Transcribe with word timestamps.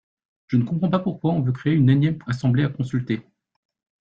Je 0.47 0.57
ne 0.57 0.63
comprends 0.63 0.89
pas 0.89 0.97
pourquoi 0.97 1.31
on 1.31 1.43
veut 1.43 1.51
créer 1.51 1.75
une 1.75 1.87
énième 1.87 2.17
assemblée 2.25 2.63
à 2.63 2.69
consulter. 2.69 3.21